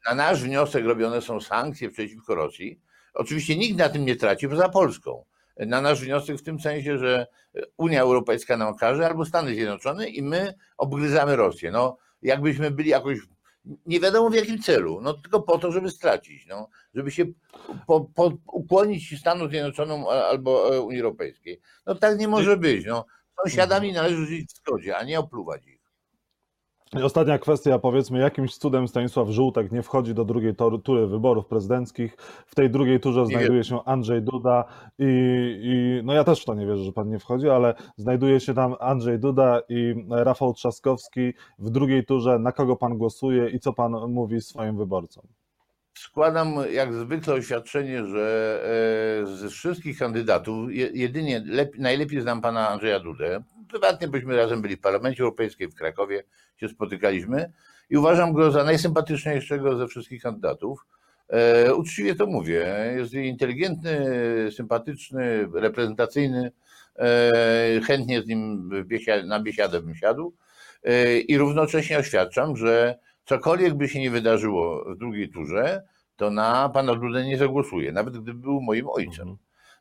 na 0.09 0.15
nasz 0.15 0.43
wniosek 0.43 0.85
robione 0.85 1.23
są 1.23 1.41
sankcje 1.41 1.91
przeciwko 1.91 2.35
Rosji. 2.35 2.81
Oczywiście 3.15 3.57
nikt 3.57 3.79
na 3.79 3.89
tym 3.89 4.05
nie 4.05 4.17
traci 4.17 4.49
poza 4.49 4.69
Polską. 4.69 5.25
Na 5.57 5.81
nasz 5.81 6.01
wniosek 6.01 6.37
w 6.37 6.43
tym 6.43 6.61
sensie, 6.61 6.99
że 6.99 7.27
Unia 7.77 8.01
Europejska 8.01 8.57
nam 8.57 8.77
każe 8.77 9.07
albo 9.07 9.25
Stany 9.25 9.55
Zjednoczone 9.55 10.09
i 10.09 10.23
my 10.23 10.55
obgryzamy 10.79 11.37
Rosję. 11.37 11.71
No, 11.71 11.97
jakbyśmy 12.23 12.71
byli 12.71 12.91
jakoś 12.91 13.19
nie 13.87 14.01
wiadomo 14.01 14.31
w 14.31 14.35
jakim 14.35 14.63
celu, 14.63 15.01
no 15.03 15.15
tylko 15.15 15.43
po 15.43 15.59
to, 15.59 15.73
żeby 15.73 15.91
stracić, 15.91 16.47
no, 16.47 16.69
żeby 16.95 17.11
się 17.11 17.25
po, 17.87 18.01
po, 18.01 18.33
ukłonić 18.47 19.21
Stanom 19.21 19.51
Zjednoczonym 19.51 20.05
albo 20.07 20.75
e, 20.75 20.81
Unii 20.81 21.01
Europejskiej. 21.01 21.61
No 21.87 21.95
tak 21.95 22.19
nie 22.19 22.29
może 22.29 22.57
być. 22.57 22.87
No. 22.87 23.07
Sąsiadami 23.45 23.93
należy 23.93 24.27
żyć 24.27 24.51
w 24.51 24.57
zgodzie, 24.57 24.97
a 24.97 25.05
nie 25.05 25.19
opluwać 25.19 25.67
ich. 25.67 25.76
I 26.93 27.03
ostatnia 27.03 27.39
kwestia, 27.39 27.79
powiedzmy, 27.79 28.19
jakimś 28.19 28.57
cudem 28.57 28.89
Stanisław 28.89 29.29
Żółtek 29.29 29.73
nie 29.73 29.83
wchodzi 29.83 30.15
do 30.15 30.25
drugiej 30.25 30.55
tury 30.85 31.07
wyborów 31.07 31.47
prezydenckich. 31.47 32.17
W 32.47 32.55
tej 32.55 32.71
drugiej 32.71 33.01
turze 33.01 33.27
znajduje 33.27 33.65
się 33.65 33.85
Andrzej 33.85 34.23
Duda 34.23 34.65
i, 34.99 35.05
i, 35.63 36.01
no 36.05 36.13
ja 36.13 36.25
też 36.25 36.43
w 36.43 36.45
to 36.45 36.55
nie 36.55 36.67
wierzę, 36.67 36.85
że 36.85 36.93
pan 36.93 37.09
nie 37.09 37.19
wchodzi, 37.19 37.49
ale 37.49 37.75
znajduje 37.97 38.41
się 38.41 38.55
tam 38.55 38.75
Andrzej 38.81 39.19
Duda 39.19 39.61
i 39.69 39.95
Rafał 40.11 40.55
Trzaskowski. 40.55 41.33
W 41.59 41.71
drugiej 41.71 42.05
turze 42.05 42.39
na 42.39 42.53
kogo 42.53 42.77
pan 42.77 42.99
głosuje 42.99 43.51
i 43.51 43.61
co 43.61 43.73
pan 43.73 43.93
mówi 43.93 44.41
swoim 44.41 44.77
wyborcom? 44.77 45.25
Składam 45.95 46.55
jak 46.73 46.95
zwykle 46.95 47.35
oświadczenie, 47.35 48.07
że 48.07 48.61
e, 49.23 49.27
z 49.27 49.53
wszystkich 49.53 49.99
kandydatów 49.99 50.69
jedynie 50.95 51.45
najlepiej 51.79 52.21
znam 52.21 52.41
pana 52.41 52.69
Andrzeja 52.69 53.01
Dudę. 53.01 53.43
Prywatnie 53.69 54.09
byśmy 54.09 54.37
razem 54.37 54.63
byli 54.63 54.77
w 54.77 54.81
Parlamencie 54.81 55.23
Europejskim 55.23 55.71
w 55.71 55.75
Krakowie, 55.75 56.25
się 56.57 56.69
spotykaliśmy 56.69 57.53
i 57.91 57.97
uważam 57.97 58.33
go 58.33 58.51
za 58.51 58.65
najsympatyczniejszego 58.65 59.77
ze 59.77 59.87
wszystkich 59.87 60.23
kandydatów. 60.23 60.87
E, 61.29 61.75
uczciwie 61.75 62.15
to 62.15 62.27
mówię. 62.27 62.93
Jest 62.97 63.15
inteligentny, 63.15 64.07
sympatyczny, 64.53 65.49
reprezentacyjny. 65.55 66.53
E, 66.99 67.81
chętnie 67.87 68.23
z 68.23 68.27
nim 68.27 68.71
na 69.25 69.41
biesiadę 69.41 69.83
bym 69.83 69.95
siadł. 69.95 70.35
I 71.29 71.39
równocześnie 71.39 71.99
oświadczam, 71.99 72.57
że 72.57 72.99
cokolwiek 73.25 73.75
by 73.75 73.89
się 73.89 74.01
nie 74.01 74.11
wydarzyło 74.11 74.85
w 74.95 74.99
drugiej 74.99 75.31
turze, 75.31 75.83
to 76.17 76.31
na 76.31 76.69
pana 76.69 76.95
Dudę 76.95 77.25
nie 77.25 77.39
zagłosuję, 77.39 77.93
nawet 77.93 78.15
gdyby 78.15 78.35
był 78.35 78.61
moim 78.61 78.89
ojcem. 78.89 79.37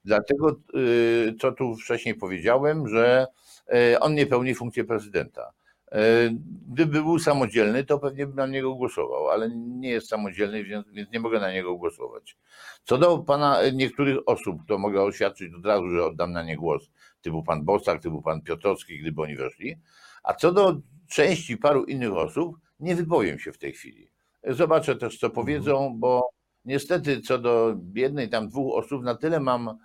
Mhm. 0.05 0.21
Dlatego, 0.21 0.59
y, 0.75 1.35
co 1.41 1.51
tu 1.51 1.75
wcześniej 1.75 2.15
powiedziałem, 2.15 2.87
że 2.87 3.27
E, 3.73 3.99
on 3.99 4.13
nie 4.15 4.25
pełni 4.25 4.55
funkcji 4.55 4.83
prezydenta. 4.83 5.51
E, 5.91 6.29
gdyby 6.67 7.01
był 7.01 7.19
samodzielny, 7.19 7.83
to 7.83 7.99
pewnie 7.99 8.27
bym 8.27 8.35
na 8.35 8.47
niego 8.47 8.75
głosował, 8.75 9.29
ale 9.29 9.49
nie 9.55 9.89
jest 9.89 10.07
samodzielny, 10.07 10.63
więc, 10.63 10.87
nie 11.13 11.19
mogę 11.19 11.39
na 11.39 11.51
niego 11.51 11.75
głosować. 11.75 12.37
Co 12.83 12.97
do 12.97 13.17
pana 13.17 13.59
niektórych 13.73 14.17
osób, 14.25 14.57
to 14.67 14.77
mogę 14.77 15.03
oświadczyć 15.03 15.53
od 15.53 15.65
razu, 15.65 15.89
że 15.89 16.05
oddam 16.05 16.31
na 16.31 16.43
nie 16.43 16.57
głos, 16.57 16.89
typu 17.21 17.43
pan 17.43 17.63
Bosak, 17.63 18.01
typu 18.01 18.21
pan 18.21 18.41
Piotrowski, 18.41 18.99
gdyby 18.99 19.21
oni 19.21 19.35
weszli. 19.35 19.75
A 20.23 20.33
co 20.33 20.51
do 20.51 20.81
części 21.09 21.57
paru 21.57 21.83
innych 21.83 22.13
osób, 22.13 22.57
nie 22.79 22.95
wypowiem 22.95 23.39
się 23.39 23.51
w 23.51 23.57
tej 23.57 23.73
chwili. 23.73 24.09
Zobaczę 24.43 24.95
też, 24.95 25.17
co 25.17 25.29
powiedzą, 25.29 25.95
bo 25.97 26.29
niestety 26.65 27.21
co 27.21 27.37
do 27.37 27.75
jednej 27.95 28.29
tam 28.29 28.47
dwóch 28.49 28.75
osób, 28.75 29.03
na 29.03 29.15
tyle 29.15 29.39
mam 29.39 29.77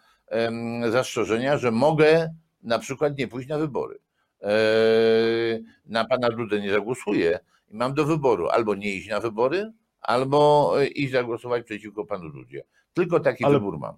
zastrzeżenia, 0.91 1.59
że 1.59 1.71
mogę 1.71 2.35
na 2.63 2.79
przykład 2.79 3.19
nie 3.19 3.29
pójść 3.29 3.49
na 3.49 3.59
wybory. 3.59 3.99
E, 4.43 4.51
na 5.87 6.05
pana 6.05 6.31
Dudę 6.31 6.61
nie 6.61 6.71
zagłosuję 6.73 7.39
i 7.69 7.77
mam 7.77 7.95
do 7.95 8.05
wyboru 8.05 8.49
albo 8.49 8.75
nie 8.75 8.95
iść 8.95 9.09
na 9.09 9.21
wybory, 9.21 9.73
albo 10.01 10.73
e, 10.83 10.87
iść 10.87 11.13
zagłosować 11.13 11.65
przeciwko 11.65 12.05
panu 12.07 12.31
Dudzie. 12.31 12.63
Tylko 12.95 13.21
taki 13.21 13.45
Ale- 13.45 13.55
wybór 13.55 13.79
mam. 13.79 13.95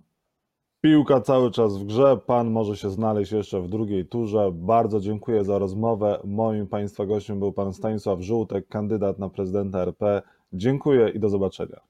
Piłka 0.80 1.20
cały 1.20 1.50
czas 1.50 1.78
w 1.78 1.84
grze. 1.84 2.16
Pan 2.26 2.50
może 2.50 2.76
się 2.76 2.90
znaleźć 2.90 3.32
jeszcze 3.32 3.60
w 3.60 3.68
drugiej 3.68 4.06
turze. 4.06 4.50
Bardzo 4.52 5.00
dziękuję 5.00 5.44
za 5.44 5.58
rozmowę. 5.58 6.20
Moim 6.24 6.66
Państwa 6.66 7.06
gościem 7.06 7.38
był 7.38 7.52
pan 7.52 7.72
Stanisław 7.72 8.20
Żółtek, 8.20 8.68
kandydat 8.68 9.18
na 9.18 9.28
prezydenta 9.28 9.82
RP. 9.82 10.22
Dziękuję 10.52 11.08
i 11.08 11.20
do 11.20 11.28
zobaczenia. 11.28 11.80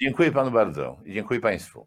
Dziękuję 0.00 0.32
panu 0.32 0.50
bardzo 0.50 0.96
i 1.04 1.12
dziękuję 1.14 1.40
państwu. 1.40 1.86